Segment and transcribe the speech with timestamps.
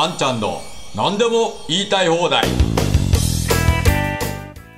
[0.00, 0.60] あんちゃんの
[0.94, 2.46] 何でも言いたい放題。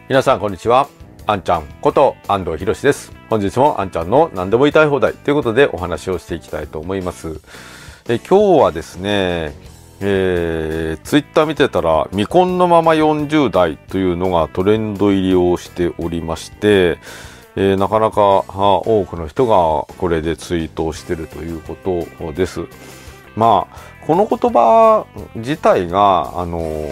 [0.08, 0.88] 皆さんこんにちは。
[1.26, 3.12] あんちゃんこと安藤博です。
[3.28, 7.38] 本日もあんちゃんの何でも言いたい放題ということでお話をしていきたいと思います。
[8.08, 9.54] え今日はですね
[10.00, 16.96] えー、ツイッター見てたら未婚のまま40代というのがトレンド入りをしておりまして
[17.56, 22.66] えー、なかなか多くの人がこれでツイートをしてるということです。
[23.36, 26.88] まあ、この言葉自体が、あの、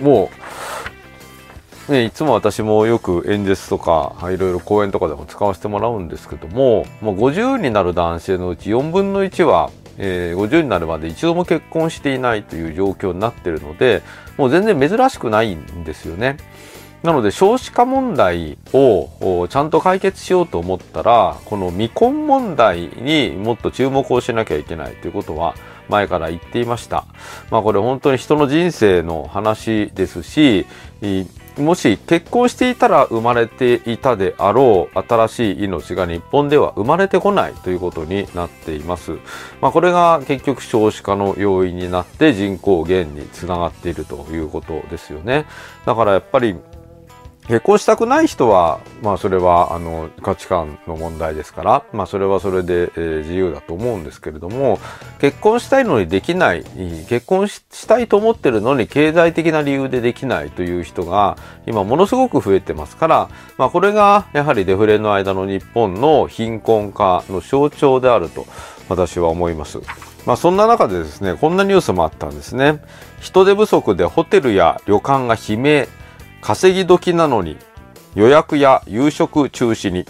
[0.00, 0.30] も
[1.88, 14.02] う、ね、いつも私もよく演説とか、いろいろ講演とかでも使わせてもらうんですけども、もう50になる男性のうち4分の1は、えー、50になるまで一度も結婚していないという状況になっているので、
[14.38, 16.38] もう全然珍しくないんですよね。
[17.04, 25.54] なので少子化問題をちゃんと解決しようと思ったら、この未婚問題にもっと注目をしなきゃいけないということは
[25.90, 27.04] 前から言っていました。
[27.50, 30.64] まあこれ本当に人の人生の話ですし、
[31.58, 39.12] もし結婚していたら生まれていたであろう新しい命が日本では生まれてこないということになっています。
[39.60, 45.44] まあ、これが結局少子化の要因になって人口減につながっているということですよね。
[45.84, 46.56] だからやっぱり
[47.46, 54.78] 結婚したくない人は、まあそれはあの価値観の問題ですから、まあそれはそれで、えー、自由だと思うんですけれども、
[55.20, 56.64] 結婚したいのにできない、
[57.08, 63.28] 結婚したいと思ってるのに経済的な理由でできないという人が今ものすごく増えてますから、
[63.58, 68.46] まあこれがやはりデフレの間の日本の貧困化の象徴であると
[68.88, 69.80] 私は思います。
[70.24, 72.82] まあそんな中でですね、こんなニュースもあったんですね。
[73.20, 75.88] 人手不足でホテルや旅館が悲鳴、
[76.44, 77.56] 稼ぎ時なのに
[78.14, 80.04] 予約や夕食中止に。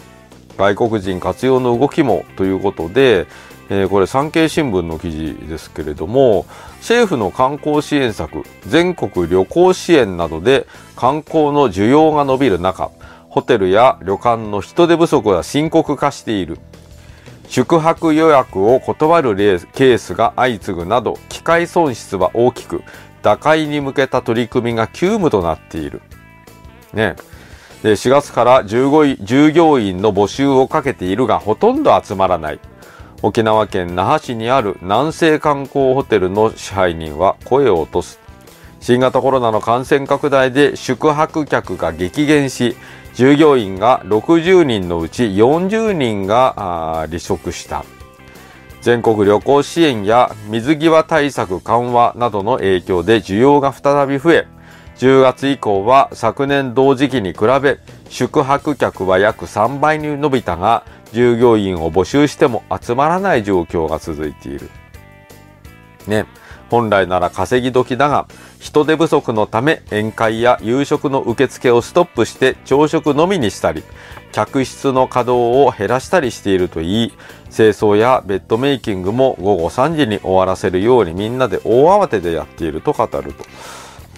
[0.57, 3.27] 外国人活用の動きもということで、
[3.71, 6.47] えー、これ産経新聞の記事ですけれども
[6.79, 12.91] 政府の観光支援策全国旅行支援などで観光の需要が伸びる中
[13.29, 16.59] ホテルや旅館の人手不足が深刻化している。
[17.49, 19.37] 宿泊予約を断る
[19.75, 22.83] ケースが相次ぐなど機械損失は大きく
[23.23, 26.01] 打開に向けた取り組みが急務となっている。
[26.95, 27.17] ね。
[27.83, 32.61] で、4月から15位従業員の募集をかけているがほとんど集まらない。
[33.23, 38.21] 沖縄県那覇市にある南西観光ホテルの支配人は声を落とす。
[38.81, 42.77] 新型コロナの感染拡大で宿泊客が激減し、
[43.15, 47.85] 従業員が60人のうち40人が離職した。
[48.83, 54.47] 全国旅行支援や水際対策緩和などの影響で需要が再び増え、
[54.97, 57.79] 10月以降は昨年同時期に比べ
[58.09, 64.71] 宿泊客は約3倍に伸びたが従業員を募集しても集まらない状況が続いている。
[66.07, 66.27] ね。
[66.71, 68.27] 本来なら稼ぎ時だが
[68.59, 73.85] 人手不足のため宴会や夕食の受付をストップして朝食のみにしたり
[74.33, 77.13] 客室の稼働を減らしたりしているといい
[77.55, 83.45] 清掃やベッドメイキングも午後3時に終わらせるようにみんなで大慌てでやっていると語ると。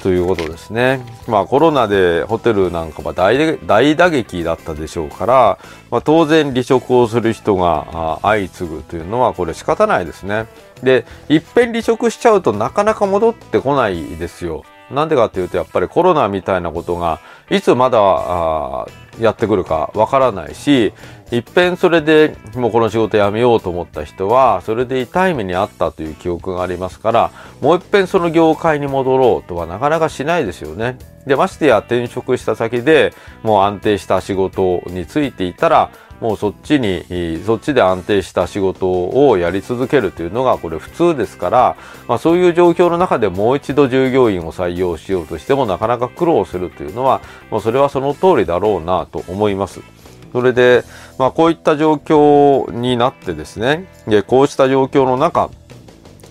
[0.07, 1.05] ということですね。
[1.27, 5.59] まあコロナでホテルなんかは大打撃だったでしょうから、
[5.91, 10.47] まあ、当然離職をする人が相次ぐというのはこれ仕方ないですね。
[10.81, 14.63] で、いっぺん離職しちゃうとなかなか戻ってこないですよ。
[14.93, 17.19] なんでかっていうとやっぱりコロナみたいなことが
[17.51, 18.87] いつまだ
[19.19, 20.93] やってくるかわからないし
[21.33, 30.99] いっぺんそれでもうこの仕事辞めようと思った人はそれで痛い目にあったという記憶がありますからもういっぺんその業界に戻ろうとはなかなかしないですよね。
[31.27, 41.77] でましてや転職した先でもう安定した仕事についていたらもうそっちにそっちで安定した仕事をやり続けるというのがこれ普通ですから、
[42.07, 47.21] まあ、そういう状況の中でもう一度従業員を採用しようとしてもなかなか苦労するというのは
[47.51, 49.96] もうそれはその通りだろうなと思います。
[50.37, 50.85] それで、
[51.19, 55.49] まあ、こういった状況になってですねでこうした状況の中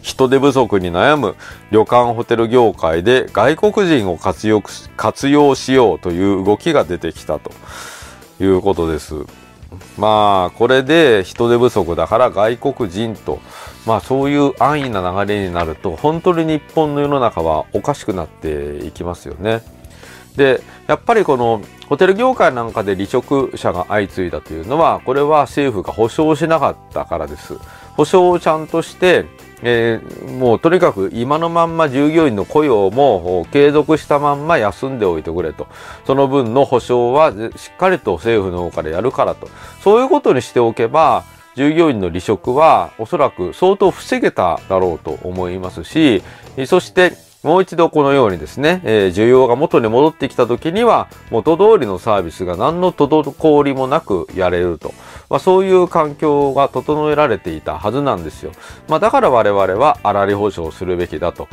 [0.04, 1.36] 人手不足に悩む
[1.72, 4.62] 旅館ホテル業界で外国人を活用
[4.96, 7.50] 活用しようという動きが出てきたと
[8.40, 9.16] いうことです。
[9.98, 13.40] まあこれで人手不足だから外国人と
[13.88, 19.64] まあそういう安易な流れになると本当に日本の世の中はおかしくなっていきますよね。
[20.36, 27.58] でやっぱりこのホテル業界なんかで離職者が相次いだというのはこれは政府が保証しなかったからです。
[27.96, 29.26] 保証をちゃんとして
[29.68, 35.68] えー、もうとにかく今のまんま従業員の雇用も継続したまんま休んでおいてくれと。
[36.06, 39.50] その分の保証はしっかりと政府の方からやるからと。
[39.82, 41.24] そういうことにしておけば、
[41.56, 46.22] 従業員の離職はおそらく相当防げただろうと思いますし、
[46.68, 47.14] そして
[47.46, 54.96] もう一度このようにですね、えー、需要が元に戻ってきた時には元通りのサービスが何の滞りもなくやれると。
[55.30, 58.52] まあ、そういう環境が整えられていたはずなんですよ。
[58.88, 61.48] まあ、だから我々は粗利保証するべきだと。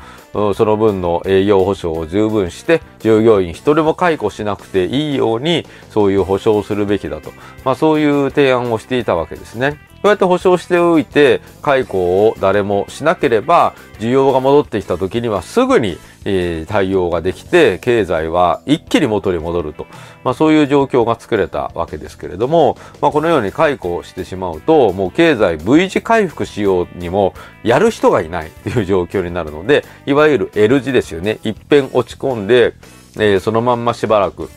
[0.54, 7.32] その分の営業保証を十分して、従業員一人も解雇しなくていいように、そういう保証をするべきだと。
[7.64, 9.78] まあ、そういう提案をしていたわけですね。
[10.02, 19.86] こうやって保証しておいて、解雇を誰もしなければ、需要が戻ってきた時にはすぐにえー、対応ができて、経済は一気に元に戻ると。
[20.24, 31.38] まあそういう状況が作れたわけですけれども、まあこのように解雇してしまうと、もう経済 V 字回復しようにも、やる人がいないという状況になるので、いわゆる L 字ですよね。
[31.42, 32.74] 一遍落ち込んで、
[33.16, 34.48] えー、そのまんましばらく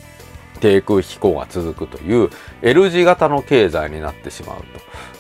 [0.60, 2.30] 低空飛行が続くという
[2.62, 4.64] L 字型の経済になってしまうと。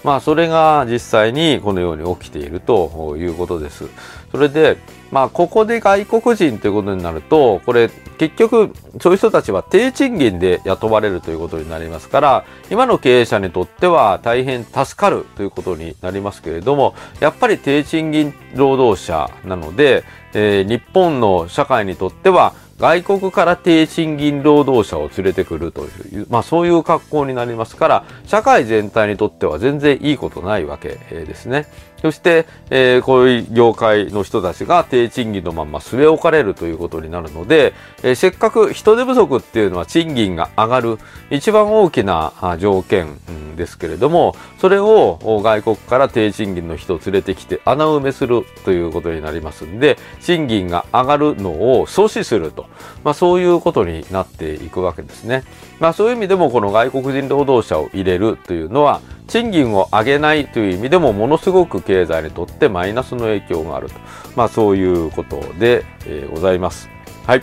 [0.03, 3.85] まあそれが実際にこのように起きているということです。
[4.31, 4.77] それで、
[5.11, 8.71] まあここで外国人ということになると、これ結局
[9.01, 20.03] そういう人たちは低賃金で雇われるということになりますから、今の経営者にとっては大変助かるということになりますけれども、やっぱり低賃金労働者なので、
[20.33, 31.67] えー、日本の社会にとっては外国から低賃金労働者を連れてくるという、まあそういう格好になりますから、社会全体にとっては全然いいことないわけですね。
[32.05, 37.73] そして、えー、こういう業界の人たちが低賃金のまま据え置かれるということになるので、
[38.03, 40.99] えー、せっかく人手不足っていうのは賃金が上がる
[41.31, 43.17] 一番大きな条件
[43.55, 52.67] ですけれども、それを外国から低賃金の人を連れてきて穴埋めするということになりますんで、賃金が上がるのを阻止すると、
[53.03, 55.43] まあそういうことになっていくわけですね。
[55.79, 63.95] まあそういう意味でもこの外国人労働者を入れるというのは、賃金を上げないという意味でもものすごく経済にとってマイナスの影響があると。
[64.35, 66.89] まあそういうことで、えー、ございます。
[67.25, 67.41] はい。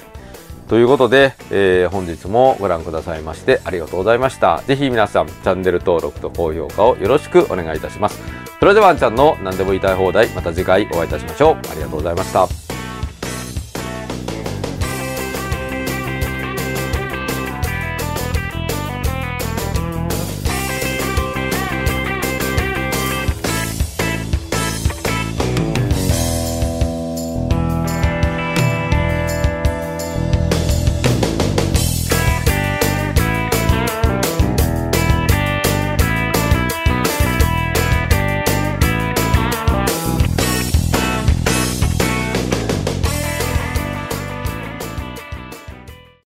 [0.68, 4.62] ということで、えー、本日もご覧くださいましてありがとうございました。
[4.66, 8.22] ぜひ皆さんチャンネル登録と高評価をよろしくお願いいたします。
[8.58, 11.54] それではあんちゃんの何でも言いたい放題、また次回お会いいたしましょう。
[11.70, 12.61] ありがとうございました。